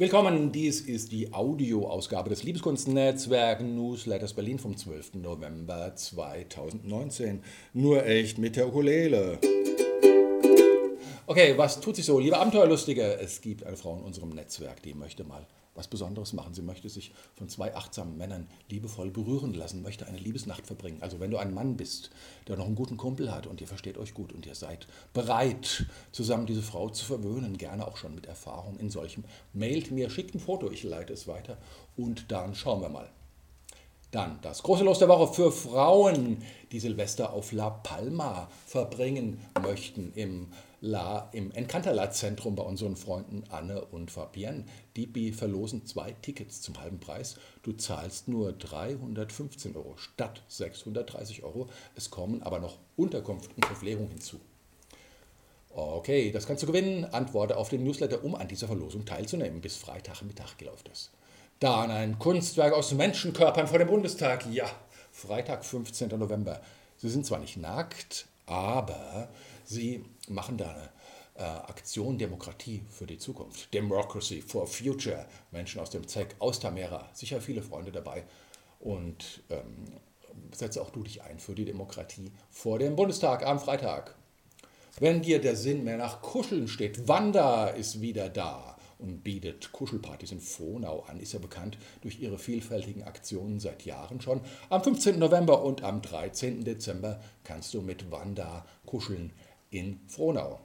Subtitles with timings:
[0.00, 5.16] Willkommen, dies ist die Audioausgabe des Liebeskunstnetzwerk Newsletters Berlin vom 12.
[5.16, 7.42] November 2019.
[7.74, 9.38] Nur echt mit der Ukulele.
[11.26, 12.18] Okay, was tut sich so?
[12.18, 16.54] Liebe Abenteuerlustige, es gibt eine Frau in unserem Netzwerk, die möchte mal was Besonderes machen.
[16.54, 20.98] Sie möchte sich von zwei achtsamen Männern liebevoll berühren lassen, möchte eine Liebesnacht verbringen.
[21.00, 22.10] Also wenn du ein Mann bist,
[22.48, 25.86] der noch einen guten Kumpel hat und ihr versteht euch gut und ihr seid bereit,
[26.12, 30.34] zusammen diese Frau zu verwöhnen, gerne auch schon mit Erfahrung in solchem, mailt mir, schickt
[30.34, 31.58] ein Foto, ich leite es weiter
[31.96, 33.10] und dann schauen wir mal.
[34.10, 36.42] Dann das große Los der Woche für Frauen,
[36.72, 40.48] die Silvester auf La Palma verbringen möchten im
[40.82, 44.64] La, im Encanterla-Zentrum bei unseren Freunden Anne und Fabienne.
[44.96, 47.36] Die verlosen zwei Tickets zum halben Preis.
[47.62, 51.68] Du zahlst nur 315 Euro statt 630 Euro.
[51.96, 54.40] Es kommen aber noch Unterkunft und Verpflegung hinzu.
[55.68, 57.04] Okay, das kannst du gewinnen.
[57.04, 59.60] Antworte auf den Newsletter, um an dieser Verlosung teilzunehmen.
[59.60, 61.10] Bis Freitagmittag läuft es.
[61.58, 64.46] Dann ein Kunstwerk aus Menschenkörpern vor dem Bundestag.
[64.50, 64.64] Ja,
[65.12, 66.08] Freitag, 15.
[66.18, 66.62] November.
[66.96, 69.28] Sie sind zwar nicht nackt, aber
[69.70, 70.90] sie machen da eine
[71.36, 73.72] äh, Aktion Demokratie für die Zukunft.
[73.72, 75.26] Democracy for Future.
[75.52, 77.08] Menschen aus dem ZEC, aus Tamera.
[77.14, 78.24] Sicher viele Freunde dabei.
[78.80, 79.86] Und ähm,
[80.52, 84.16] setze auch du dich ein für die Demokratie vor dem Bundestag am Freitag.
[84.98, 90.32] Wenn dir der Sinn mehr nach Kuscheln steht, Wanda ist wieder da und bietet Kuschelpartys
[90.32, 94.40] in Frohnau an, ist ja bekannt durch ihre vielfältigen Aktionen seit Jahren schon.
[94.68, 95.18] Am 15.
[95.18, 96.64] November und am 13.
[96.64, 99.32] Dezember kannst du mit Wanda kuscheln
[99.70, 100.60] in Frohnau.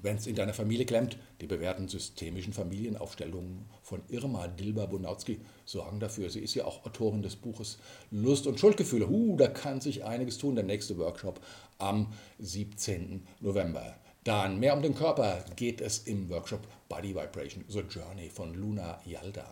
[0.00, 6.30] Wenn es in deiner Familie klemmt, die bewährten systemischen Familienaufstellungen von Irma Dilber-Bonautzki sorgen dafür.
[6.30, 7.78] Sie ist ja auch Autorin des Buches
[8.12, 9.08] Lust und Schuldgefühle.
[9.08, 10.54] Uh, da kann sich einiges tun.
[10.54, 11.40] Der nächste Workshop
[11.78, 13.26] am 17.
[13.40, 13.96] November.
[14.22, 19.00] Dann mehr um den Körper geht es im Workshop Body Vibration, The Journey von Luna
[19.04, 19.46] Yalda.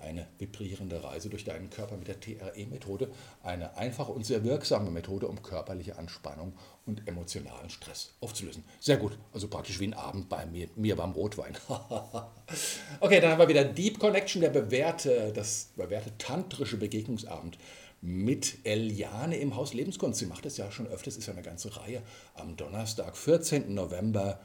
[0.00, 3.10] Eine vibrierende Reise durch deinen Körper mit der TRE-Methode.
[3.42, 6.54] Eine einfache und sehr wirksame Methode, um körperliche Anspannung
[6.86, 8.64] und emotionalen Stress aufzulösen.
[8.80, 11.56] Sehr gut, also praktisch wie ein Abend bei mir, mir beim Rotwein.
[13.00, 17.58] okay, dann haben wir wieder Deep Connection, der bewährte, das bewährte tantrische Begegnungsabend
[18.02, 20.18] mit Eliane im Haus Lebenskunst.
[20.18, 22.02] Sie macht das ja schon öfters, ist ja eine ganze Reihe.
[22.34, 23.74] Am Donnerstag, 14.
[23.74, 24.40] November,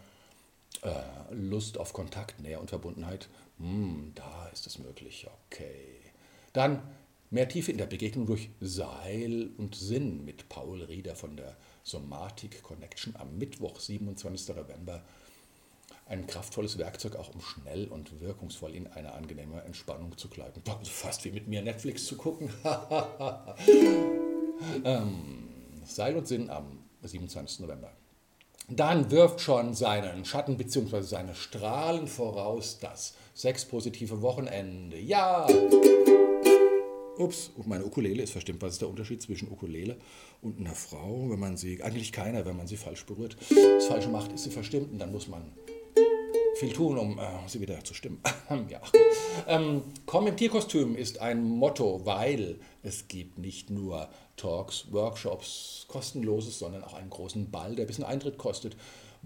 [1.31, 3.29] Lust auf Kontakt, Nähe und Verbundenheit.
[3.57, 6.00] Hm, da ist es möglich, okay.
[6.53, 6.81] Dann
[7.31, 12.63] mehr Tiefe in der Begegnung durch Seil und Sinn mit Paul Rieder von der Somatic
[12.63, 14.56] Connection am Mittwoch, 27.
[14.56, 15.03] November
[16.07, 20.62] ein kraftvolles Werkzeug, auch um schnell und wirkungsvoll in eine angenehme Entspannung zu gleiten.
[20.84, 22.50] Fast wie mit mir Netflix zu gucken.
[24.84, 25.50] ähm,
[25.85, 27.62] Seil und Sinn am 27.
[27.62, 27.91] November.
[28.67, 31.01] Dann wirft schon seinen Schatten bzw.
[31.01, 34.97] seine Strahlen voraus das sexpositive Wochenende.
[34.97, 35.45] Ja!
[37.17, 38.61] Ups, meine Ukulele ist verstimmt.
[38.63, 39.97] Was ist der Unterschied zwischen Ukulele
[40.41, 43.37] und einer Frau, wenn man sie, eigentlich keiner, wenn man sie falsch berührt.
[43.49, 45.43] Das Falsche macht, ist sie verstimmt und dann muss man
[46.55, 48.21] viel tun, um äh, sie wieder zu stimmen.
[48.69, 48.81] ja.
[49.47, 56.59] ähm, Komm im Tierkostüm ist ein Motto, weil es gibt nicht nur Talks, Workshops, kostenloses,
[56.59, 58.75] sondern auch einen großen Ball, der ein bisschen Eintritt kostet,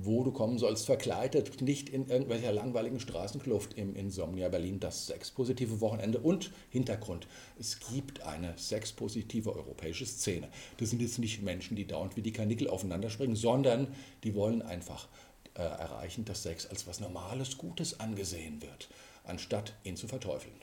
[0.02, 5.82] wo du kommen sollst, verkleidet, nicht in irgendwelcher langweiligen Straßenkluft im Insomnia Berlin, das sexpositive
[5.82, 7.28] Wochenende und Hintergrund.
[7.60, 10.48] Es gibt eine sexpositive europäische Szene.
[10.78, 13.88] Das sind jetzt nicht Menschen, die dauernd wie die Kanickel aufeinander springen, sondern
[14.24, 15.10] die wollen einfach
[15.56, 18.90] äh, erreichen, dass Sex als was Normales, Gutes angesehen wird,
[19.26, 20.56] anstatt ihn zu verteufeln.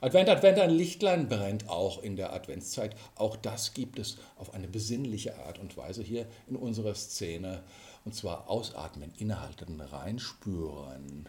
[0.00, 2.94] Advent, Advent, ein Lichtlein brennt auch in der Adventszeit.
[3.16, 7.64] Auch das gibt es auf eine besinnliche Art und Weise hier in unserer Szene.
[8.04, 11.28] Und zwar ausatmen, innehalten, reinspüren.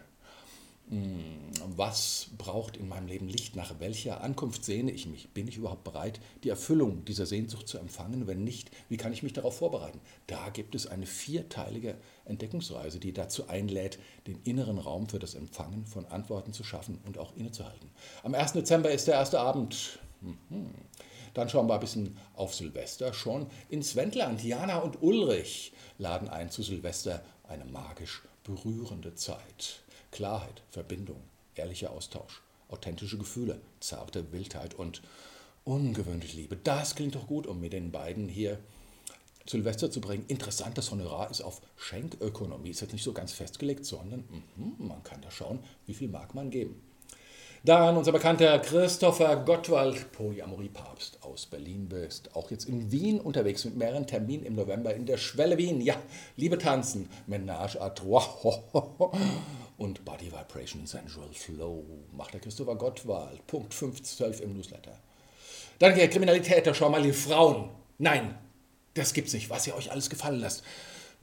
[0.90, 3.54] Hm, was braucht in meinem Leben Licht?
[3.54, 5.30] Nach welcher Ankunft sehne ich mich?
[5.30, 8.26] Bin ich überhaupt bereit, die Erfüllung dieser Sehnsucht zu empfangen?
[8.26, 10.00] Wenn nicht, wie kann ich mich darauf vorbereiten?
[10.26, 15.86] Da gibt es eine vierteilige Entdeckungsreise, die dazu einlädt, den inneren Raum für das Empfangen
[15.86, 17.90] von Antworten zu schaffen und auch innezuhalten.
[18.24, 18.52] Am 1.
[18.52, 20.00] Dezember ist der erste Abend.
[20.20, 20.74] Mhm.
[21.34, 24.42] Dann schauen wir ein bisschen auf Silvester schon ins Wendland.
[24.42, 29.82] Jana und Ulrich laden ein zu Silvester eine magisch berührende Zeit.
[30.10, 31.20] Klarheit, Verbindung,
[31.54, 35.02] ehrlicher Austausch, authentische Gefühle, zarte Wildheit und
[35.64, 36.56] ungewöhnliche Liebe.
[36.56, 38.58] Das klingt doch gut, um mit den beiden hier
[39.46, 40.24] Silvester zu bringen.
[40.28, 42.70] Interessant, das Honorar ist auf Schenkökonomie.
[42.70, 44.24] Ist jetzt nicht so ganz festgelegt, sondern
[44.56, 46.80] mh, man kann da schauen, wie viel mag man geben.
[47.62, 53.76] Dann unser bekannter Christopher Gottwald, Polyamorie-Papst aus Berlin, bist auch jetzt in Wien unterwegs mit
[53.76, 55.82] mehreren Terminen im November in der Schwelle Wien.
[55.82, 55.94] Ja,
[56.36, 58.24] liebe Tanzen, Menage à trois.
[59.80, 61.82] und Body Vibration Sensual Flow
[62.12, 63.46] macht der Christopher Gottwald.
[63.46, 64.92] Punkt 512 im Newsletter.
[65.78, 67.70] Dann der Kriminalität, mal die Frauen.
[67.96, 68.38] Nein,
[68.92, 70.62] das gibt's nicht, was ihr euch alles gefallen lasst.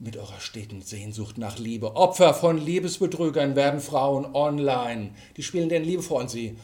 [0.00, 1.94] Mit eurer steten Sehnsucht nach Liebe.
[1.94, 5.14] Opfer von Liebesbetrügern werden Frauen online.
[5.36, 6.58] Die spielen den Liebe vor und sie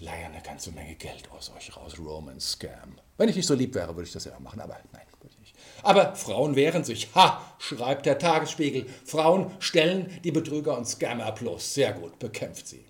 [0.00, 1.94] leiern eine ganze Menge Geld aus euch raus.
[1.96, 2.98] Roman Scam.
[3.18, 5.38] Wenn ich nicht so lieb wäre, würde ich das ja machen, aber nein, würde ich
[5.38, 5.45] nicht.
[5.86, 7.08] Aber Frauen wehren sich.
[7.14, 8.86] Ha, schreibt der Tagesspiegel.
[9.04, 11.74] Frauen stellen die Betrüger und Scammer bloß.
[11.74, 12.84] Sehr gut, bekämpft sie.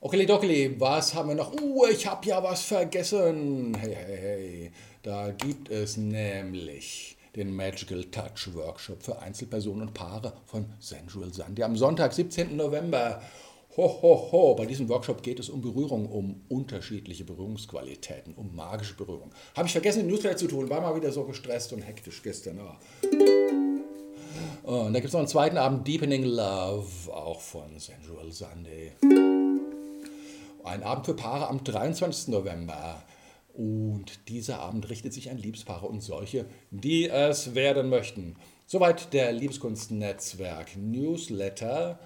[0.00, 1.52] Okay, Dokeli, was haben wir noch?
[1.52, 3.76] Uh, ich habe ja was vergessen.
[3.78, 4.72] Hey, hey, hey.
[5.02, 11.62] Da gibt es nämlich den Magical Touch Workshop für Einzelpersonen und Paare von Sensual Sandy
[11.62, 12.56] am Sonntag, 17.
[12.56, 13.22] November.
[13.76, 14.54] Ho, ho, ho.
[14.54, 19.32] Bei diesem Workshop geht es um Berührung, um unterschiedliche Berührungsqualitäten, um magische Berührung.
[19.56, 22.60] Habe ich vergessen, den Newsletter zu tun, war mal wieder so gestresst und hektisch gestern.
[22.60, 22.76] Oh.
[24.62, 28.92] Und da gibt es noch einen zweiten Abend, Deepening Love, auch von Sensual Sunday.
[30.62, 32.28] Ein Abend für Paare am 23.
[32.28, 33.02] November.
[33.54, 38.36] Und dieser Abend richtet sich an Liebespaare und solche, die es werden möchten.
[38.66, 41.98] Soweit der Liebeskunstnetzwerk Newsletter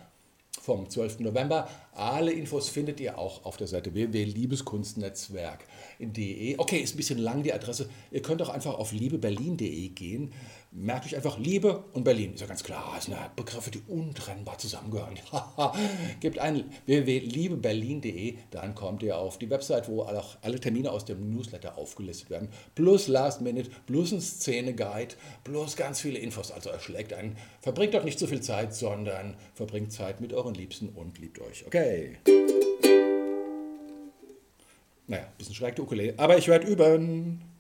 [0.69, 1.21] vom 12.
[1.21, 1.67] November.
[1.95, 6.59] Alle Infos findet ihr auch auf der Seite www.liebeskunstnetzwerk.de.
[6.59, 7.89] Okay, ist ein bisschen lang die Adresse.
[8.11, 10.35] Ihr könnt auch einfach auf liebeberlin.de gehen
[10.81, 12.35] merkt euch einfach Liebe und Berlin.
[12.35, 15.19] Ist ja ganz klar, das sind ja Begriffe, die untrennbar zusammengehören.
[16.21, 21.31] Gebt ein www.liebeberlin.de, dann kommt ihr auf die Website, wo auch alle Termine aus dem
[21.31, 22.49] Newsletter aufgelistet werden.
[22.75, 25.15] Plus Last Minute, plus ein Szene-Guide,
[25.45, 26.53] plus ganz viele Infos.
[26.53, 27.37] Also erschlägt einen.
[27.61, 31.67] Verbringt doch nicht zu viel Zeit, sondern verbringt Zeit mit euren Liebsten und liebt euch.
[31.67, 32.19] Okay.
[35.07, 37.58] Naja, bisschen schräg die Ukulele, aber ich werde üben.